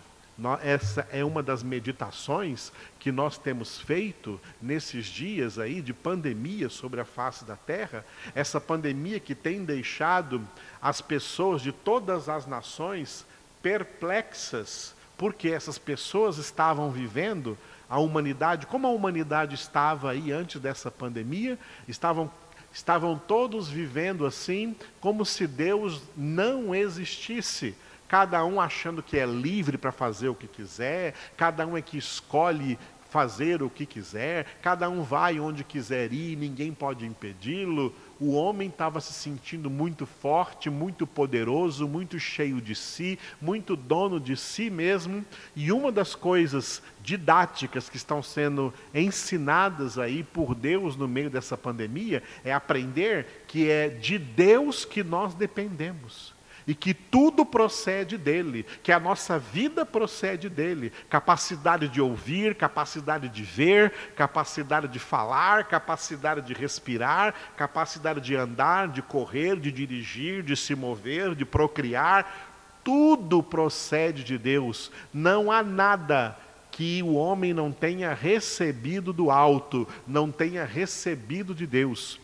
essa 0.62 1.08
é 1.10 1.24
uma 1.24 1.42
das 1.42 1.62
meditações 1.62 2.70
que 2.98 3.10
nós 3.10 3.38
temos 3.38 3.80
feito 3.80 4.38
nesses 4.60 5.06
dias 5.06 5.58
aí 5.58 5.80
de 5.80 5.94
pandemia 5.94 6.68
sobre 6.68 7.00
a 7.00 7.04
face 7.04 7.44
da 7.44 7.56
terra, 7.56 8.04
essa 8.34 8.60
pandemia 8.60 9.18
que 9.18 9.34
tem 9.34 9.64
deixado 9.64 10.46
as 10.80 11.00
pessoas 11.00 11.62
de 11.62 11.72
todas 11.72 12.28
as 12.28 12.46
nações 12.46 13.24
perplexas, 13.62 14.94
porque 15.16 15.48
essas 15.48 15.78
pessoas 15.78 16.36
estavam 16.36 16.90
vivendo 16.90 17.56
a 17.88 17.98
humanidade, 17.98 18.66
como 18.66 18.86
a 18.86 18.90
humanidade 18.90 19.54
estava 19.54 20.10
aí 20.10 20.32
antes 20.32 20.60
dessa 20.60 20.90
pandemia, 20.90 21.58
estavam 21.88 22.30
estavam 22.76 23.18
todos 23.18 23.70
vivendo 23.70 24.26
assim, 24.26 24.76
como 25.00 25.24
se 25.24 25.46
Deus 25.46 26.02
não 26.14 26.74
existisse. 26.74 27.74
Cada 28.08 28.44
um 28.44 28.60
achando 28.60 29.02
que 29.02 29.18
é 29.18 29.26
livre 29.26 29.76
para 29.76 29.92
fazer 29.92 30.28
o 30.28 30.34
que 30.34 30.46
quiser, 30.46 31.14
cada 31.36 31.66
um 31.66 31.76
é 31.76 31.82
que 31.82 31.98
escolhe 31.98 32.78
fazer 33.16 33.62
o 33.62 33.70
que 33.70 33.86
quiser, 33.86 34.44
cada 34.60 34.90
um 34.90 35.02
vai 35.02 35.40
onde 35.40 35.64
quiser 35.64 36.12
ir, 36.12 36.36
ninguém 36.36 36.72
pode 36.72 37.06
impedi-lo. 37.06 37.94
O 38.20 38.32
homem 38.32 38.68
estava 38.68 39.00
se 39.00 39.12
sentindo 39.12 39.70
muito 39.70 40.04
forte, 40.04 40.68
muito 40.68 41.06
poderoso, 41.06 41.88
muito 41.88 42.18
cheio 42.18 42.60
de 42.60 42.74
si, 42.74 43.18
muito 43.40 43.74
dono 43.74 44.20
de 44.20 44.36
si 44.36 44.68
mesmo. 44.68 45.24
E 45.54 45.72
uma 45.72 45.90
das 45.90 46.14
coisas 46.14 46.82
didáticas 47.02 47.88
que 47.88 47.96
estão 47.96 48.22
sendo 48.22 48.72
ensinadas 48.94 49.98
aí 49.98 50.22
por 50.22 50.54
Deus 50.54 50.94
no 50.94 51.08
meio 51.08 51.30
dessa 51.30 51.56
pandemia 51.56 52.22
é 52.44 52.52
aprender 52.52 53.44
que 53.46 53.70
é 53.70 53.88
de 53.88 54.18
Deus 54.18 54.84
que 54.84 55.02
nós 55.02 55.34
dependemos 55.34 56.35
e 56.66 56.74
que 56.74 56.92
tudo 56.92 57.46
procede 57.46 58.18
dele, 58.18 58.66
que 58.82 58.90
a 58.90 58.98
nossa 58.98 59.38
vida 59.38 59.86
procede 59.86 60.48
dele. 60.48 60.92
Capacidade 61.08 61.88
de 61.88 62.00
ouvir, 62.00 62.56
capacidade 62.56 63.28
de 63.28 63.42
ver, 63.42 63.92
capacidade 64.16 64.88
de 64.88 64.98
falar, 64.98 65.64
capacidade 65.64 66.42
de 66.42 66.52
respirar, 66.52 67.34
capacidade 67.56 68.20
de 68.20 68.34
andar, 68.34 68.88
de 68.88 69.00
correr, 69.00 69.60
de 69.60 69.70
dirigir, 69.70 70.42
de 70.42 70.56
se 70.56 70.74
mover, 70.74 71.34
de 71.36 71.44
procriar. 71.44 72.52
Tudo 72.82 73.42
procede 73.42 74.24
de 74.24 74.36
Deus. 74.36 74.90
Não 75.14 75.52
há 75.52 75.62
nada 75.62 76.36
que 76.72 77.02
o 77.02 77.14
homem 77.14 77.54
não 77.54 77.72
tenha 77.72 78.12
recebido 78.12 79.12
do 79.12 79.30
alto, 79.30 79.88
não 80.06 80.30
tenha 80.30 80.64
recebido 80.64 81.54
de 81.54 81.66
Deus. 81.66 82.20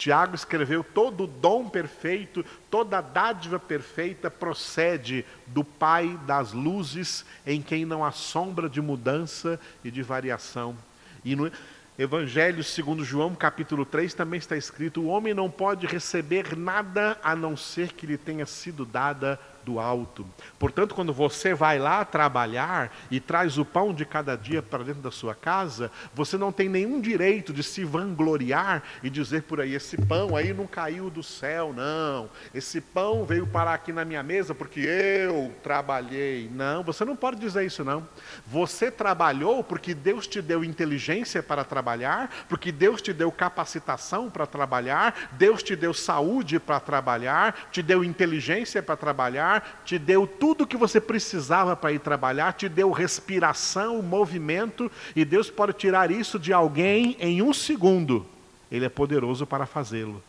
Tiago 0.00 0.34
escreveu: 0.34 0.82
todo 0.82 1.26
dom 1.26 1.68
perfeito, 1.68 2.42
toda 2.70 3.02
dádiva 3.02 3.58
perfeita 3.58 4.30
procede 4.30 5.26
do 5.46 5.62
Pai 5.62 6.18
das 6.26 6.52
luzes, 6.52 7.22
em 7.46 7.60
quem 7.60 7.84
não 7.84 8.02
há 8.02 8.10
sombra 8.10 8.66
de 8.66 8.80
mudança 8.80 9.60
e 9.84 9.90
de 9.90 10.02
variação. 10.02 10.74
E 11.22 11.36
no 11.36 11.52
Evangelho 11.98 12.64
segundo 12.64 13.04
João, 13.04 13.34
capítulo 13.34 13.84
3, 13.84 14.14
também 14.14 14.38
está 14.38 14.56
escrito: 14.56 15.02
o 15.02 15.08
homem 15.08 15.34
não 15.34 15.50
pode 15.50 15.86
receber 15.86 16.56
nada 16.56 17.18
a 17.22 17.36
não 17.36 17.54
ser 17.54 17.92
que 17.92 18.06
lhe 18.06 18.16
tenha 18.16 18.46
sido 18.46 18.86
dada 18.86 19.38
do 19.64 19.78
alto. 19.78 20.26
Portanto, 20.58 20.94
quando 20.94 21.12
você 21.12 21.54
vai 21.54 21.78
lá 21.78 22.04
trabalhar 22.04 22.94
e 23.10 23.20
traz 23.20 23.58
o 23.58 23.64
pão 23.64 23.92
de 23.92 24.04
cada 24.04 24.36
dia 24.36 24.62
para 24.62 24.84
dentro 24.84 25.02
da 25.02 25.10
sua 25.10 25.34
casa, 25.34 25.90
você 26.14 26.36
não 26.36 26.52
tem 26.52 26.68
nenhum 26.68 27.00
direito 27.00 27.52
de 27.52 27.62
se 27.62 27.84
vangloriar 27.84 28.82
e 29.02 29.10
dizer 29.10 29.42
por 29.42 29.60
aí: 29.60 29.74
esse 29.74 29.96
pão 29.96 30.36
aí 30.36 30.52
não 30.52 30.66
caiu 30.66 31.10
do 31.10 31.22
céu, 31.22 31.72
não. 31.74 32.28
Esse 32.54 32.80
pão 32.80 33.24
veio 33.24 33.46
parar 33.46 33.74
aqui 33.74 33.92
na 33.92 34.04
minha 34.04 34.22
mesa 34.22 34.54
porque 34.54 34.80
eu 34.80 35.52
trabalhei. 35.62 36.50
Não, 36.52 36.82
você 36.82 37.04
não 37.04 37.16
pode 37.16 37.38
dizer 37.38 37.64
isso, 37.64 37.84
não. 37.84 38.06
Você 38.46 38.90
trabalhou 38.90 39.62
porque 39.62 39.94
Deus 39.94 40.26
te 40.26 40.40
deu 40.40 40.64
inteligência 40.64 41.42
para 41.42 41.64
trabalhar, 41.64 42.30
porque 42.48 42.72
Deus 42.72 43.02
te 43.02 43.12
deu 43.12 43.30
capacitação 43.30 44.30
para 44.30 44.46
trabalhar, 44.46 45.30
Deus 45.32 45.62
te 45.62 45.74
deu 45.74 45.92
saúde 45.92 46.58
para 46.58 46.80
trabalhar, 46.80 47.68
te 47.70 47.82
deu 47.82 48.04
inteligência 48.04 48.82
para 48.82 48.96
trabalhar 48.96 49.49
trabalhar, 49.50 49.82
te 49.84 49.98
deu 49.98 50.26
tudo 50.26 50.64
o 50.64 50.66
que 50.66 50.76
você 50.76 51.00
precisava 51.00 51.74
para 51.74 51.92
ir 51.92 51.98
trabalhar, 51.98 52.52
te 52.52 52.68
deu 52.68 52.92
respiração, 52.92 54.00
movimento, 54.02 54.90
e 55.16 55.24
Deus 55.24 55.50
pode 55.50 55.72
tirar 55.72 56.10
isso 56.10 56.38
de 56.38 56.52
alguém 56.52 57.16
em 57.18 57.42
um 57.42 57.52
segundo. 57.52 58.24
Ele 58.70 58.84
é 58.84 58.88
poderoso 58.88 59.46
para 59.46 59.66
fazê-lo. 59.66 60.22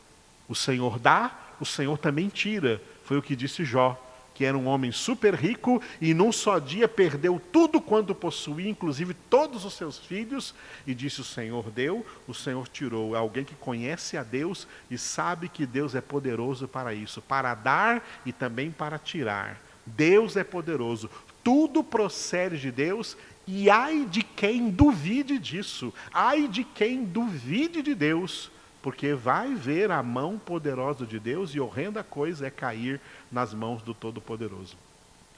O 0.50 0.56
Senhor 0.56 0.98
dá, 0.98 1.32
o 1.60 1.66
Senhor 1.66 1.98
também 1.98 2.28
tira. 2.28 2.82
Foi 3.06 3.18
o 3.18 3.22
que 3.22 3.36
disse 3.36 3.64
Jó 3.64 4.08
que 4.42 4.46
era 4.46 4.58
um 4.58 4.66
homem 4.66 4.92
super 4.92 5.36
rico 5.36 5.80
e 6.02 6.16
num 6.16 6.32
só 6.32 6.58
dia 6.58 6.88
perdeu 6.88 7.40
tudo 7.52 7.80
quanto 7.80 8.16
possuía, 8.16 8.68
inclusive 8.68 9.14
todos 9.14 9.66
os 9.66 9.76
seus 9.76 10.00
filhos, 10.00 10.56
e 10.88 10.96
disse: 10.96 11.22
O 11.22 11.24
Senhor 11.24 11.70
deu, 11.70 12.04
o 12.28 12.34
Senhor 12.34 12.68
tirou. 12.68 13.16
É 13.16 13.20
alguém 13.20 13.46
que 13.46 13.54
conhece 13.54 14.18
a 14.18 14.24
Deus 14.24 14.68
e 14.90 14.98
sabe 14.98 15.48
que 15.48 15.64
Deus 15.64 15.94
é 15.94 16.02
poderoso 16.02 16.68
para 16.68 16.92
isso, 16.92 17.22
para 17.22 17.54
dar 17.54 18.04
e 18.26 18.34
também 18.34 18.72
para 18.72 18.98
tirar. 18.98 19.62
Deus 19.86 20.36
é 20.36 20.44
poderoso. 20.44 21.08
Tudo 21.44 21.84
procede 21.84 22.58
de 22.58 22.72
Deus 22.72 23.16
e 23.46 23.70
ai 23.70 24.08
de 24.10 24.24
quem 24.24 24.72
duvide 24.72 25.38
disso, 25.38 25.94
ai 26.12 26.48
de 26.48 26.64
quem 26.64 27.06
duvide 27.06 27.84
de 27.84 27.94
Deus 27.94 28.50
porque 28.82 29.14
vai 29.14 29.54
ver 29.54 29.92
a 29.92 30.02
mão 30.02 30.40
poderosa 30.40 31.06
de 31.06 31.20
Deus 31.20 31.52
e 31.52 31.60
horrenda 31.60 32.04
coisa 32.04 32.48
é 32.48 32.50
cair 32.50 33.00
nas 33.32 33.54
mãos 33.54 33.82
do 33.82 33.94
Todo-Poderoso. 33.94 34.76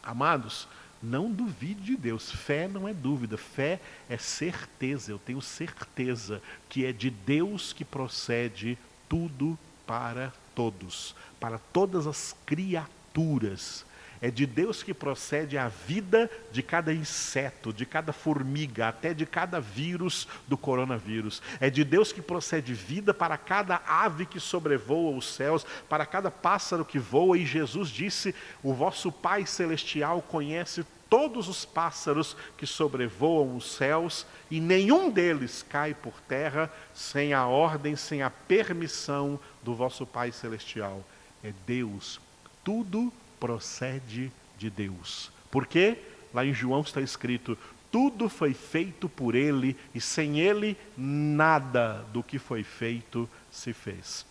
Amados, 0.01 0.67
não 1.01 1.29
duvide 1.29 1.81
de 1.81 1.97
Deus. 1.97 2.31
Fé 2.31 2.67
não 2.67 2.87
é 2.87 2.93
dúvida, 2.93 3.37
fé 3.37 3.79
é 4.09 4.17
certeza. 4.17 5.11
Eu 5.11 5.19
tenho 5.19 5.41
certeza 5.41 6.41
que 6.69 6.85
é 6.85 6.93
de 6.93 7.09
Deus 7.09 7.73
que 7.73 7.83
procede 7.83 8.77
tudo 9.09 9.57
para 9.85 10.33
todos, 10.55 11.15
para 11.39 11.59
todas 11.71 12.07
as 12.07 12.35
criaturas. 12.45 13.85
É 14.23 14.31
de 14.31 14.45
Deus 14.45 14.81
que 14.81 14.93
procede 14.93 15.57
a 15.57 15.67
vida 15.67 16.31
de 16.49 16.63
cada 16.63 16.93
inseto, 16.93 17.73
de 17.73 17.85
cada 17.85 18.13
formiga, 18.13 18.87
até 18.87 19.13
de 19.13 19.25
cada 19.25 19.59
vírus 19.59 20.29
do 20.47 20.57
coronavírus. 20.57 21.41
É 21.59 21.69
de 21.69 21.83
Deus 21.83 22.13
que 22.13 22.21
procede 22.21 22.73
vida 22.73 23.13
para 23.13 23.37
cada 23.37 23.81
ave 23.85 24.25
que 24.25 24.39
sobrevoa 24.39 25.13
os 25.17 25.35
céus, 25.35 25.65
para 25.89 26.05
cada 26.05 26.31
pássaro 26.31 26.85
que 26.85 26.97
voa. 26.97 27.37
E 27.37 27.45
Jesus 27.45 27.89
disse: 27.89 28.33
O 28.63 28.73
vosso 28.73 29.11
Pai 29.11 29.45
Celestial 29.45 30.21
conhece 30.21 30.85
todos 31.09 31.49
os 31.49 31.65
pássaros 31.65 32.37
que 32.57 32.65
sobrevoam 32.65 33.57
os 33.57 33.75
céus, 33.75 34.25
e 34.49 34.61
nenhum 34.61 35.09
deles 35.09 35.65
cai 35.67 35.93
por 35.93 36.13
terra 36.29 36.71
sem 36.93 37.33
a 37.33 37.45
ordem, 37.45 37.97
sem 37.97 38.21
a 38.21 38.29
permissão 38.29 39.37
do 39.61 39.75
vosso 39.75 40.05
Pai 40.05 40.31
Celestial. 40.31 41.03
É 41.43 41.51
Deus. 41.67 42.21
Tudo 42.63 43.11
procede 43.43 44.31
de 44.57 44.69
Deus. 44.69 45.29
Por 45.51 45.67
quê? 45.67 45.97
Lá 46.33 46.45
em 46.45 46.53
João 46.53 46.79
está 46.79 47.01
escrito: 47.01 47.57
tudo 47.91 48.29
foi 48.29 48.53
feito 48.53 49.09
por 49.09 49.35
Ele 49.35 49.75
e 49.93 49.99
sem 49.99 50.39
Ele 50.39 50.77
nada 50.95 52.05
do 52.13 52.23
que 52.23 52.39
foi 52.39 52.63
feito 52.63 53.29
se 53.51 53.73
fez. 53.73 54.25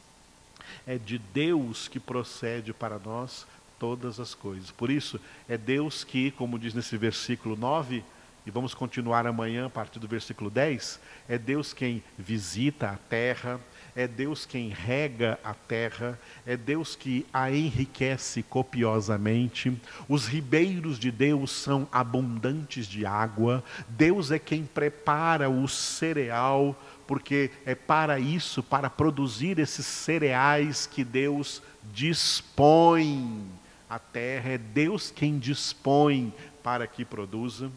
É 0.86 0.96
de 0.96 1.18
Deus 1.18 1.88
que 1.88 2.00
procede 2.00 2.72
para 2.72 2.98
nós 2.98 3.46
todas 3.78 4.18
as 4.18 4.32
coisas. 4.32 4.70
Por 4.70 4.88
isso, 4.88 5.20
é 5.46 5.58
Deus 5.58 6.04
que, 6.04 6.30
como 6.30 6.58
diz 6.58 6.72
nesse 6.72 6.96
versículo 6.96 7.54
9, 7.54 8.02
e 8.44 8.50
vamos 8.50 8.74
continuar 8.74 9.26
amanhã 9.26 9.66
a 9.66 9.70
partir 9.70 10.00
do 10.00 10.08
versículo 10.08 10.50
10, 10.50 11.00
é 11.28 11.38
Deus 11.38 11.72
quem 11.72 12.02
visita 12.18 12.88
a 12.88 12.96
terra, 12.96 13.60
é 13.94 14.08
Deus 14.08 14.44
quem 14.44 14.68
rega 14.70 15.38
a 15.44 15.54
terra, 15.54 16.18
é 16.44 16.56
Deus 16.56 16.96
que 16.96 17.24
a 17.32 17.50
enriquece 17.52 18.42
copiosamente. 18.42 19.72
Os 20.08 20.26
ribeiros 20.26 20.98
de 20.98 21.12
Deus 21.12 21.52
são 21.52 21.86
abundantes 21.92 22.86
de 22.86 23.06
água. 23.06 23.62
Deus 23.88 24.30
é 24.30 24.38
quem 24.38 24.64
prepara 24.64 25.48
o 25.48 25.68
cereal, 25.68 26.76
porque 27.06 27.50
é 27.64 27.74
para 27.74 28.18
isso, 28.18 28.62
para 28.62 28.90
produzir 28.90 29.58
esses 29.58 29.86
cereais 29.86 30.86
que 30.86 31.04
Deus 31.04 31.62
dispõe. 31.92 33.46
A 33.88 33.98
terra 33.98 34.52
é 34.52 34.58
Deus 34.58 35.12
quem 35.12 35.38
dispõe 35.38 36.32
para 36.62 36.86
que 36.86 37.04
produza. 37.04 37.70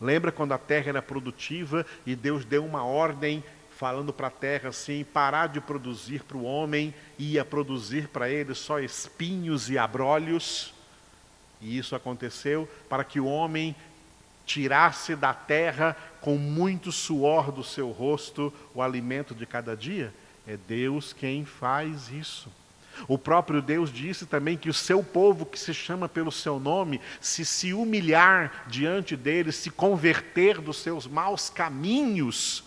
Lembra 0.00 0.32
quando 0.32 0.52
a 0.52 0.58
terra 0.58 0.88
era 0.88 1.02
produtiva 1.02 1.84
e 2.06 2.16
Deus 2.16 2.44
deu 2.44 2.64
uma 2.64 2.84
ordem 2.84 3.44
falando 3.70 4.12
para 4.12 4.28
a 4.28 4.30
terra 4.30 4.70
assim: 4.70 5.04
parar 5.04 5.48
de 5.48 5.60
produzir 5.60 6.22
para 6.24 6.36
o 6.36 6.44
homem, 6.44 6.94
ia 7.18 7.44
produzir 7.44 8.08
para 8.08 8.28
ele 8.30 8.54
só 8.54 8.78
espinhos 8.78 9.68
e 9.70 9.76
abrolhos. 9.76 10.72
E 11.60 11.76
isso 11.76 11.94
aconteceu 11.94 12.68
para 12.88 13.04
que 13.04 13.20
o 13.20 13.26
homem 13.26 13.76
tirasse 14.46 15.14
da 15.14 15.32
terra 15.32 15.96
com 16.20 16.36
muito 16.36 16.90
suor 16.90 17.52
do 17.52 17.62
seu 17.62 17.90
rosto 17.90 18.52
o 18.74 18.82
alimento 18.82 19.34
de 19.34 19.46
cada 19.46 19.76
dia. 19.76 20.12
É 20.46 20.56
Deus 20.56 21.12
quem 21.12 21.44
faz 21.44 22.10
isso. 22.10 22.50
O 23.08 23.18
próprio 23.18 23.62
Deus 23.62 23.92
disse 23.92 24.26
também 24.26 24.56
que 24.56 24.68
o 24.68 24.74
seu 24.74 25.02
povo, 25.02 25.46
que 25.46 25.58
se 25.58 25.72
chama 25.72 26.08
pelo 26.08 26.32
seu 26.32 26.58
nome, 26.58 27.00
se 27.20 27.44
se 27.44 27.72
humilhar 27.72 28.64
diante 28.66 29.16
dele, 29.16 29.52
se 29.52 29.70
converter 29.70 30.60
dos 30.60 30.78
seus 30.78 31.06
maus 31.06 31.50
caminhos, 31.50 32.64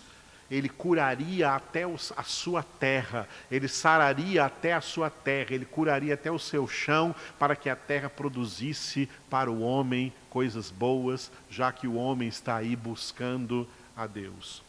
ele 0.50 0.68
curaria 0.68 1.50
até 1.50 1.84
a 1.84 2.22
sua 2.22 2.62
terra, 2.62 3.28
ele 3.50 3.68
sararia 3.68 4.44
até 4.44 4.72
a 4.72 4.80
sua 4.80 5.10
terra, 5.10 5.54
ele 5.54 5.64
curaria 5.64 6.14
até 6.14 6.30
o 6.30 6.38
seu 6.38 6.68
chão, 6.68 7.14
para 7.38 7.56
que 7.56 7.68
a 7.68 7.76
terra 7.76 8.10
produzisse 8.10 9.08
para 9.30 9.50
o 9.50 9.60
homem 9.60 10.12
coisas 10.30 10.70
boas, 10.70 11.30
já 11.50 11.72
que 11.72 11.86
o 11.86 11.94
homem 11.94 12.28
está 12.28 12.56
aí 12.56 12.76
buscando 12.76 13.68
a 13.96 14.06
Deus. 14.06 14.63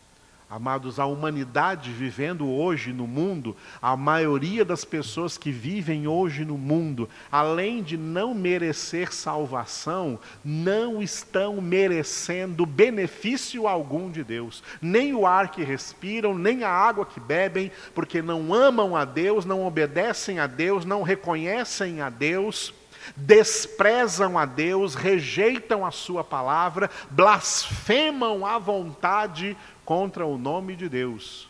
Amados, 0.56 1.02
a 1.02 1.06
humanidade 1.06 1.92
vivendo 1.92 2.50
hoje 2.50 2.94
no 2.94 3.06
mundo, 3.06 3.58
a 3.82 3.98
maioria 3.98 4.64
das 4.64 4.86
pessoas 4.86 5.38
que 5.38 5.52
vivem 5.52 6.08
hoje 6.08 6.46
no 6.46 6.58
mundo, 6.58 7.10
além 7.30 7.84
de 7.84 7.98
não 7.98 8.34
merecer 8.34 9.14
salvação, 9.14 10.18
não 10.46 11.02
estão 11.02 11.60
merecendo 11.60 12.66
benefício 12.66 13.68
algum 13.68 14.10
de 14.10 14.24
Deus. 14.24 14.64
Nem 14.82 15.14
o 15.14 15.28
ar 15.28 15.52
que 15.52 15.62
respiram, 15.62 16.34
nem 16.34 16.64
a 16.64 16.70
água 16.70 17.06
que 17.06 17.20
bebem, 17.20 17.70
porque 17.94 18.22
não 18.22 18.54
amam 18.54 18.96
a 18.96 19.04
Deus, 19.04 19.44
não 19.44 19.68
obedecem 19.68 20.40
a 20.40 20.48
Deus, 20.48 20.86
não 20.86 21.04
reconhecem 21.04 22.00
a 22.00 22.10
Deus 22.10 22.74
desprezam 23.16 24.38
a 24.38 24.46
Deus, 24.46 24.96
rejeitam 24.96 25.86
a 25.86 25.92
Sua 25.92 26.24
palavra, 26.24 26.90
blasfemam 27.10 28.46
a 28.46 28.58
vontade 28.58 29.58
contra 29.84 30.26
o 30.26 30.38
nome 30.38 30.76
de 30.76 30.90
Deus. 30.90 31.48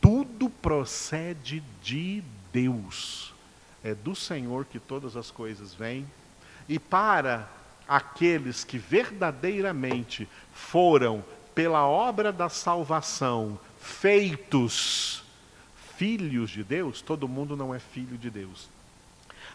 Tudo 0.00 0.48
procede 0.48 1.62
de 1.82 2.22
Deus. 2.52 3.34
É 3.82 3.94
do 3.94 4.14
Senhor 4.14 4.64
que 4.64 4.78
todas 4.78 5.16
as 5.16 5.30
coisas 5.30 5.74
vêm. 5.74 6.06
E 6.68 6.78
para 6.78 7.48
aqueles 7.86 8.64
que 8.64 8.78
verdadeiramente 8.78 10.28
foram, 10.52 11.24
pela 11.54 11.86
obra 11.86 12.30
da 12.30 12.48
salvação, 12.48 13.58
feitos 13.80 15.22
filhos 15.96 16.50
de 16.50 16.62
Deus, 16.62 17.00
todo 17.02 17.26
mundo 17.26 17.56
não 17.56 17.74
é 17.74 17.78
filho 17.78 18.16
de 18.16 18.30
Deus. 18.30 18.68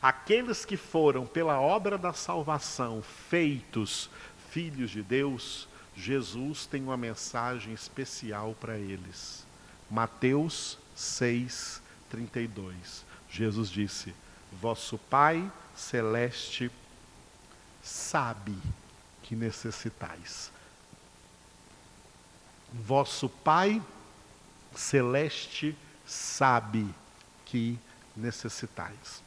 Aqueles 0.03 0.65
que 0.65 0.75
foram, 0.75 1.25
pela 1.25 1.61
obra 1.61 1.97
da 1.97 2.11
salvação, 2.11 3.01
feitos 3.01 4.09
filhos 4.51 4.91
de 4.91 5.01
Deus, 5.01 5.65
Jesus 5.95 6.65
tem 6.65 6.83
uma 6.83 6.97
mensagem 6.97 7.73
especial 7.73 8.53
para 8.59 8.77
eles. 8.77 9.45
Mateus 9.89 10.77
6, 10.93 11.81
32. 12.09 13.05
Jesus 13.29 13.69
disse: 13.69 14.13
Vosso 14.51 14.97
Pai 14.97 15.49
celeste 15.73 16.69
sabe 17.81 18.57
que 19.21 19.37
necessitais. 19.37 20.51
Vosso 22.73 23.29
Pai 23.29 23.81
celeste 24.75 25.77
sabe 26.05 26.93
que 27.45 27.79
necessitais. 28.17 29.23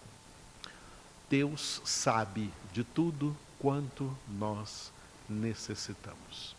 Deus 1.29 1.83
sabe 1.85 2.53
de 2.73 2.85
tudo 2.85 3.37
quanto 3.59 4.17
nós 4.29 4.93
necessitamos. 5.29 6.55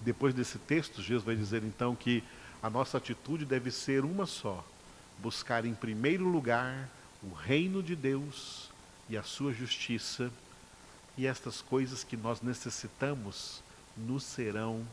Depois 0.00 0.34
desse 0.34 0.58
texto, 0.58 1.02
Jesus 1.02 1.24
vai 1.24 1.36
dizer 1.36 1.62
então 1.62 1.94
que 1.94 2.24
a 2.62 2.70
nossa 2.70 2.96
atitude 2.98 3.44
deve 3.44 3.70
ser 3.70 4.04
uma 4.04 4.26
só: 4.26 4.64
buscar 5.18 5.64
em 5.64 5.74
primeiro 5.74 6.24
lugar 6.24 6.88
o 7.22 7.34
reino 7.34 7.82
de 7.82 7.96
Deus 7.96 8.70
e 9.08 9.16
a 9.16 9.22
sua 9.22 9.52
justiça, 9.52 10.30
e 11.18 11.26
estas 11.26 11.60
coisas 11.60 12.04
que 12.04 12.16
nós 12.16 12.40
necessitamos 12.40 13.62
nos 13.96 14.22
serão 14.22 14.86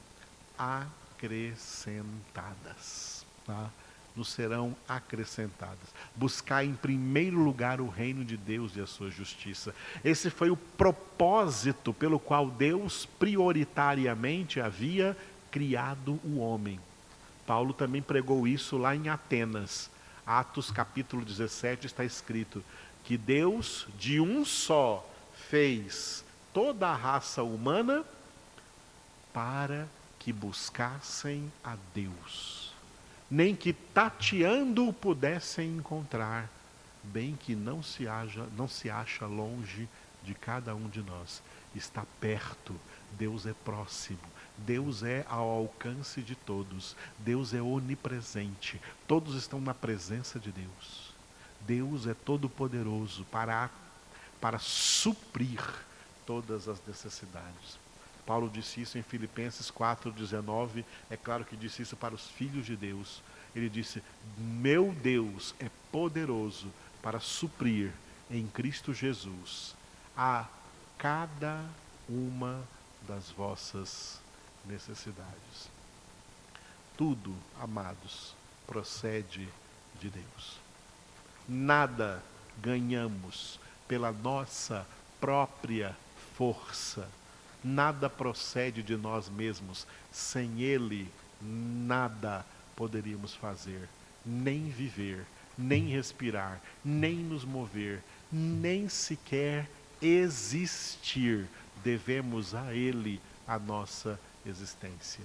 acrescentadas. 0.57 3.23
Tá? 3.45 3.69
Nos 4.17 4.29
serão 4.29 4.75
acrescentadas. 4.89 5.93
Buscar 6.15 6.65
em 6.65 6.73
primeiro 6.73 7.37
lugar 7.37 7.79
o 7.79 7.87
reino 7.87 8.25
de 8.25 8.35
Deus 8.35 8.75
e 8.75 8.81
a 8.81 8.87
sua 8.87 9.09
justiça. 9.09 9.73
Esse 10.03 10.29
foi 10.29 10.49
o 10.49 10.57
propósito 10.57 11.93
pelo 11.93 12.19
qual 12.19 12.49
Deus 12.49 13.05
prioritariamente 13.05 14.59
havia 14.59 15.15
criado 15.51 16.19
o 16.23 16.39
homem. 16.39 16.79
Paulo 17.45 17.73
também 17.73 18.01
pregou 18.01 18.47
isso 18.47 18.77
lá 18.77 18.95
em 18.95 19.07
Atenas. 19.07 19.89
Atos 20.25 20.71
capítulo 20.71 21.23
17 21.23 21.85
está 21.85 22.03
escrito 22.03 22.63
que 23.03 23.17
Deus 23.17 23.87
de 23.97 24.19
um 24.19 24.43
só 24.43 25.07
fez 25.49 26.25
toda 26.51 26.89
a 26.89 26.95
raça 26.95 27.43
humana 27.43 28.03
para 29.31 29.87
que 30.19 30.33
buscassem 30.33 31.49
a 31.63 31.77
Deus 31.93 32.66
nem 33.29 33.55
que 33.55 33.73
tateando 33.73 34.87
o 34.87 34.93
pudessem 34.93 35.77
encontrar, 35.77 36.49
bem 37.03 37.35
que 37.35 37.55
não 37.55 37.83
se, 37.83 38.07
haja, 38.07 38.47
não 38.55 38.67
se 38.67 38.89
acha 38.89 39.25
longe 39.25 39.87
de 40.23 40.33
cada 40.33 40.75
um 40.75 40.87
de 40.87 41.01
nós. 41.01 41.41
Está 41.75 42.05
perto, 42.19 42.75
Deus 43.17 43.45
é 43.45 43.53
próximo, 43.53 44.19
Deus 44.57 45.03
é 45.03 45.25
ao 45.29 45.47
alcance 45.47 46.21
de 46.21 46.35
todos, 46.35 46.95
Deus 47.19 47.53
é 47.53 47.61
onipresente, 47.61 48.81
todos 49.07 49.35
estão 49.35 49.61
na 49.61 49.73
presença 49.73 50.39
de 50.39 50.51
Deus. 50.51 51.07
Deus 51.61 52.07
é 52.07 52.13
todo-poderoso 52.13 53.25
para, 53.25 53.69
para 54.39 54.57
suprir 54.57 55.61
todas 56.25 56.67
as 56.67 56.81
necessidades. 56.85 57.77
Paulo 58.27 58.49
disse 58.49 58.81
isso 58.81 58.97
em 58.97 59.01
Filipenses 59.01 59.71
4,19. 59.71 60.83
É 61.09 61.15
claro 61.15 61.45
que 61.45 61.55
disse 61.55 61.81
isso 61.81 61.95
para 61.95 62.13
os 62.13 62.27
filhos 62.27 62.65
de 62.65 62.75
Deus. 62.75 63.23
Ele 63.55 63.69
disse: 63.69 64.03
Meu 64.37 64.93
Deus 65.01 65.55
é 65.61 65.71
poderoso 65.89 66.67
para 67.01 67.21
suprir 67.21 67.93
em 68.29 68.45
Cristo 68.45 68.93
Jesus 68.93 69.73
a 70.15 70.45
cada 70.97 71.63
uma 72.09 72.61
das 73.07 73.31
vossas 73.31 74.19
necessidades. 74.65 75.69
Tudo, 76.97 77.33
amados, 77.61 78.35
procede 78.65 79.47
de 80.01 80.09
Deus. 80.09 80.59
Nada 81.47 82.21
ganhamos 82.61 83.57
pela 83.87 84.11
nossa 84.11 84.85
própria 85.21 85.95
força 86.35 87.07
Nada 87.67 88.09
procede 88.09 88.81
de 88.81 88.95
nós 88.95 89.27
mesmos. 89.29 89.85
Sem 90.11 90.61
Ele, 90.61 91.11
nada 91.41 92.45
poderíamos 92.75 93.33
fazer, 93.33 93.89
nem 94.25 94.69
viver, 94.69 95.25
nem 95.57 95.87
respirar, 95.87 96.61
nem 96.83 97.15
nos 97.15 97.43
mover, 97.43 98.01
nem 98.31 98.87
sequer 98.87 99.69
existir. 100.01 101.47
Devemos 101.83 102.55
a 102.55 102.73
Ele 102.73 103.19
a 103.45 103.59
nossa 103.59 104.19
existência. 104.45 105.23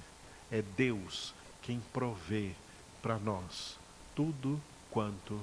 É 0.51 0.63
Deus 0.63 1.33
quem 1.63 1.81
provê 1.93 2.53
para 3.01 3.19
nós 3.19 3.79
tudo 4.17 4.61
quanto 4.91 5.41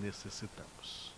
necessitamos. 0.00 1.12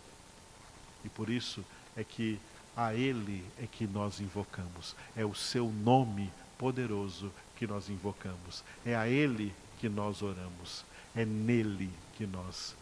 E 1.05 1.09
por 1.09 1.31
isso 1.31 1.65
é 1.97 2.05
que 2.05 2.39
a 2.77 2.95
Ele 2.95 3.45
é 3.61 3.67
que 3.67 3.87
nós 3.87 4.21
invocamos, 4.21 4.97
é 5.17 5.25
o 5.25 5.35
Seu 5.35 5.69
nome 5.69 6.33
poderoso 6.59 7.33
que 7.57 7.67
nós 7.67 7.89
invocamos, 7.89 8.65
é 8.85 8.95
a 8.95 9.09
Ele 9.09 9.55
que 9.79 9.89
nós 9.89 10.23
oramos, 10.23 10.85
é 11.15 11.25
nele 11.25 11.91
que 12.17 12.27
nós 12.27 12.75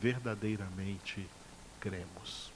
verdadeiramente 0.00 1.26
cremos. 1.80 2.55